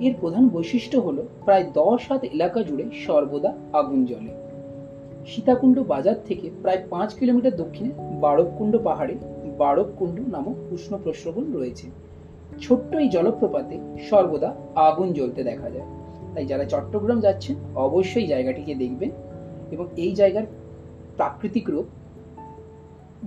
এর 0.00 0.14
প্রধান 0.20 0.48
বৈশিষ্ট্য 0.48 0.98
হল 0.98 1.22
প্রায় 1.44 1.64
দশ 1.74 2.10
হাত 2.10 2.24
এলাকা 2.24 2.62
জুড়ে 2.62 2.84
সর্বদা 3.06 3.54
আগুন 3.72 4.04
জ্বলে। 4.04 4.30
সীতাকুণ্ড 5.26 5.78
বাজার 5.78 6.14
থেকে 6.24 6.50
প্রায় 6.62 6.78
পাঁচ 6.90 7.14
কিলোমিটার 7.14 7.56
দক্ষিণে 7.56 7.90
বাড়বকুণ্ড 8.20 8.78
পাহাড়ে 8.84 9.14
বাড়বকুণ্ড 9.58 10.20
নামক 10.28 10.72
উষ্ণ 10.72 10.98
প্রস্রবণ 11.04 11.52
রয়েছে। 11.52 11.86
ছোট্ট 12.60 12.96
এই 12.96 13.08
জলপ্রপাতে 13.08 13.78
সর্বদা 14.10 14.54
আগুন 14.74 15.12
জ্বলতে 15.12 15.44
দেখা 15.44 15.70
যায়। 15.70 16.03
তাই 16.34 16.46
যারা 16.46 16.64
চট্টগ্রাম 16.64 17.20
যাচ্ছেন, 17.20 17.56
অবশ্যই 17.74 18.26
জায়গাটিকে 18.26 18.74
দেখবেন 18.74 19.10
এবং 19.70 19.86
এই 19.96 20.14
জায়গার 20.14 20.42
প্রাকৃতিক 21.16 21.70
রূপ 21.70 21.84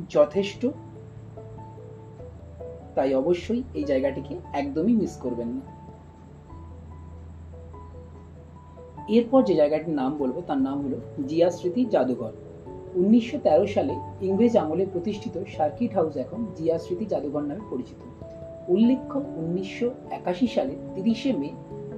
যথেষ্ট। 0.10 0.68
তাই 2.96 3.14
অবশ্যই 3.14 3.64
এই 3.74 3.84
জায়গাটিকে 3.84 4.36
একদমই 4.54 4.94
মিস 4.94 5.18
করবেন 5.18 5.48
না। 5.48 5.78
এরপর 9.08 9.44
যে 9.44 9.56
জায়গাটির 9.56 9.94
নাম 9.94 10.18
বলব, 10.18 10.42
তার 10.48 10.58
নাম 10.58 10.86
হলো 10.86 10.98
জিয়া 11.28 11.52
স্মৃতি 11.52 11.86
জাদুঘর। 11.86 12.32
উনিশশো 12.96 13.38
তেরো 13.44 13.68
সালে 13.68 13.96
ইংরেজ 14.22 14.58
আমলে 14.58 14.86
প্রতিষ্ঠিত 14.86 15.44
সার্কিট 15.58 15.94
হাউস 15.94 16.18
এখন 16.18 16.46
জিয়া 16.56 16.78
স্মৃতি 16.78 17.06
জাদুঘর 17.06 17.42
নামে 17.42 17.60
পরিচিত। 17.70 17.98
উল্লেখ্য, 18.70 19.20
উনিশশো 19.20 19.94
একাশি 20.12 20.48
সালে 20.48 20.76
তিরিশে 20.96 21.34
মে 21.34 21.50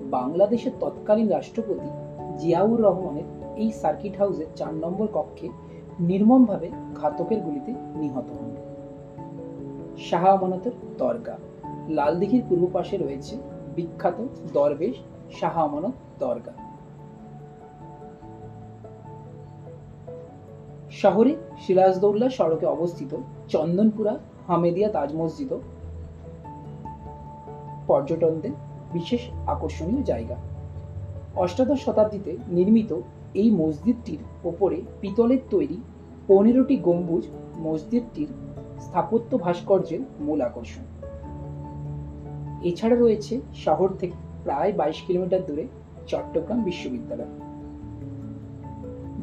বাংলাদেশের 0.10 0.72
তৎকালীন 0.80 1.28
রাষ্ট্রপতি 1.28 1.90
জিয়াউর 2.38 2.82
রহমানের 2.82 3.24
এই 3.56 3.72
সার্কিট 3.72 4.18
হাউসের 4.18 4.46
চার 4.56 4.74
নম্বর 4.74 5.08
কক্ষে 5.14 5.50
নির্মমভাবে 6.00 6.70
ঘাতকের 6.96 7.40
গুলিতে 7.42 7.74
নিহত 7.96 8.32
হন। 8.32 8.56
শাহ 9.98 10.26
আমানতের 10.26 10.72
দরগা। 10.98 11.38
লালদিঘির 11.90 12.44
পূর্ব 12.50 12.68
পাশে 12.74 12.98
রয়েছে 12.98 13.38
বিখ্যাত 13.76 14.28
দরবেশ 14.54 14.96
শাহ 15.40 15.58
আমানত 15.58 15.92
দরগা। 16.20 16.52
শহরে 20.92 21.36
সিরাজদৌল্লা 21.68 22.30
সড়কে 22.30 22.66
অবস্থিত 22.66 23.16
চন্দনপুরা 23.48 24.20
হামেদিয়া 24.48 24.90
তাজ 24.90 25.16
মসজিদ 25.16 25.54
পর্যটনদের 27.88 28.52
বিশেষ 28.94 29.20
আকর্ষণীয় 29.48 30.04
জায়গা। 30.04 30.36
অষ্টাদশ 31.36 31.86
শতাব্দীতে 31.86 32.38
নির্মিত 32.48 33.00
এই 33.34 33.52
মসজিদটির 33.52 34.20
ওপরে 34.44 34.82
পিতলের 35.02 35.38
তৈরি 35.50 35.78
পনেরোটি 36.28 36.78
গম্বুজ 36.78 37.28
মসজিদটির 37.60 38.28
স্থাপত্য 38.82 39.38
ভাস্কর্যের 39.38 40.00
মূল 40.20 40.42
আকর্ষণ। 40.42 40.84
এছাড়া 42.64 42.96
রয়েছে 42.96 43.42
শহর 43.56 43.90
থেকে 43.90 44.14
প্রায় 44.44 44.72
বাইশ 44.72 45.02
কিলোমিটার 45.08 45.46
দূরে 45.46 45.68
চট্টগ্রাম 46.08 46.64
বিশ্ববিদ্যালয়। 46.64 47.28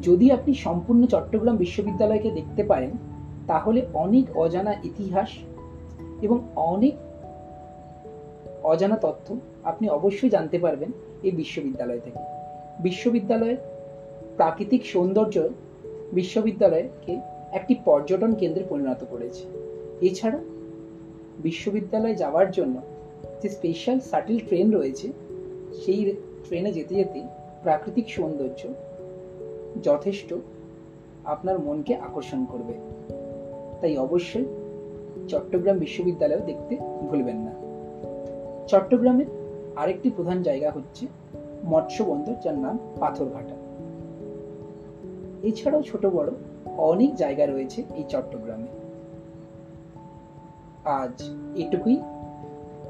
যদি 0.01 0.31
আপনি 0.31 0.53
সম্পূর্ণ 0.53 1.05
চট্টগ্রাম 1.05 1.57
বিশ্ববিদ্যালয়কে 1.57 2.31
দেখতে 2.31 2.63
পারেন, 2.63 2.89
তাহলে 3.47 3.85
অনেক 3.93 4.37
অজানা 4.37 4.73
ইতিহাস 4.83 5.29
এবং 6.21 6.39
অনেক 6.55 6.95
অজানা 8.63 8.97
তথ্য 8.97 9.35
আপনি 9.67 9.89
অবশ্যই 9.89 10.29
জানতে 10.29 10.57
পারবেন 10.59 10.91
এই 11.23 11.31
বিশ্ববিদ্যালয় 11.31 11.99
থেকে। 11.99 12.21
বিশ্ববিদ্যালয়ের 12.79 13.57
প্রাকৃতিক 14.35 14.85
সৌন্দর্য 14.85 15.35
বিশ্ববিদ্যালয়কে 16.13 17.13
একটি 17.51 17.73
পর্যটন 17.85 18.31
কেন্দ্রে 18.33 18.63
পরিণত 18.69 19.01
করেছে। 19.11 19.43
এছাড়া 20.01 20.39
বিশ্ববিদ্যালয়ে 21.39 22.15
যাওয়ার 22.15 22.51
জন্য 22.51 22.75
যে 23.43 23.49
স্পেশাল 23.49 23.99
সাটিল 23.99 24.37
ট্রেন 24.39 24.67
রয়েছে, 24.71 25.07
সেই 25.85 25.99
ট্রেনে 26.47 26.71
যেতে 26.71 26.95
যেতে 26.95 27.19
প্রাকৃতিক 27.63 28.09
সৌন্দর্য 28.09 28.61
যথেষ্ট 29.83 30.33
আপনার 31.25 31.59
মনকে 31.59 31.93
আকর্ষণ 31.95 32.41
করবে। 32.45 32.73
তাই 33.81 33.97
অবশ্যই 33.97 34.45
চট্টগ্রাম 35.27 35.77
বিশ্ববিদ্যালয় 35.77 36.43
দেখতে 36.45 36.75
ভুলবেন 37.09 37.37
না। 37.37 37.53
চট্টগ্রামের 38.67 39.29
আরেকটি 39.77 40.09
প্রধান 40.09 40.41
জায়গা 40.41 40.71
হচ্ছে 40.71 41.07
মৎস্য 41.65 42.03
বন্দর, 42.03 42.33
যার 42.43 42.57
নাম 42.57 42.79
পাথরঘাটা। 42.99 43.55
এছাড়াও 45.43 45.81
ছোট 45.81 46.05
বড় 46.05 46.31
অনেক 46.77 47.15
জায়গা 47.15 47.45
রয়েছে 47.45 47.83
এই 47.95 48.03
চট্টগ্রামে। 48.09 48.67
আজ 50.85 51.23
এটুকুই। 51.55 52.01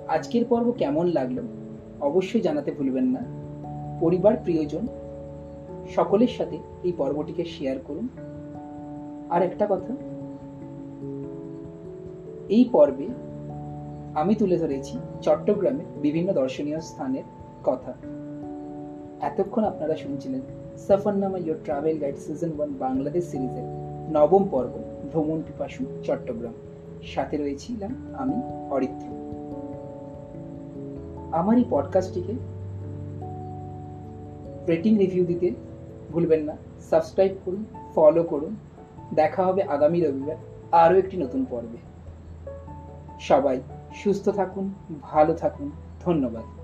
আজকের 0.07 0.45
পর্ব 0.45 0.71
কেমন 0.71 1.05
লাগল 1.07 1.41
অবশ্যই 2.01 2.41
জানাতে 2.41 2.71
ভুলবেন 2.71 3.05
না। 3.05 3.21
পরিবার, 3.99 4.37
প্রিয়জন, 4.43 4.87
সকলের 5.95 6.27
সাথে 6.27 6.57
এই 6.83 6.91
পর্বটিকে 6.91 7.45
শেয়ার 7.45 7.79
করুন। 7.79 8.07
আর 9.29 9.41
একটা 9.41 9.67
কথা, 9.69 9.93
এই 12.49 12.69
পর্বে 12.71 13.07
আমি 14.17 14.35
তুলে 14.35 14.57
ধরেছি 14.57 14.99
চট্টগ্রামের 15.21 15.85
বিভিন্ন 16.01 16.33
দর্শনীয় 16.33 16.79
স্থানের 16.79 17.23
কথা। 17.63 17.93
এতক্ষণ 19.21 19.63
আপনারা 19.63 19.95
শুনছিলেন 19.95 20.41
Safarnama 20.77 21.37
your 21.37 21.57
travel 21.63 21.99
guide 21.99 22.15
season 22.15 22.51
one 22.57 22.73
Bangladesh 22.79 23.23
সিরিজের 23.23 23.63
নবম 24.11 24.47
পর্ব, 24.51 24.83
ভ্রমণ 25.11 25.41
পিপাসু, 25.41 25.85
চট্টগ্রাম। 26.03 26.53
সাথে 27.03 27.37
রয়েছিলাম 27.37 27.95
আমি, 28.17 28.33
অরিত্র। 28.69 29.07
আমার 31.31 31.57
এই 31.57 31.65
পডকাস্টটিকে 31.69 32.33
রেটিং 34.67 34.97
রিভিউ 34.97 35.25
দিতে 35.25 35.51
ভুলবেন 36.11 36.43
না 36.43 36.57
সাবস্ক্রাইব 36.89 37.35
করুন 37.45 37.65
ফলো 37.95 38.23
করুন। 38.23 38.55
দেখা 39.13 39.45
হবে 39.45 39.63
আগামী 39.63 40.01
রবিবার 40.01 40.35
আরও 40.71 40.97
একটি 40.97 41.17
নতুন 41.17 41.45
পর্বে। 41.49 41.77
সবাই 43.19 43.61
সুস্থ 44.03 44.25
থাকুন 44.29 44.65
ভালো 45.01 45.33
থাকুন। 45.33 45.67
ধন্যবাদ। 46.05 46.56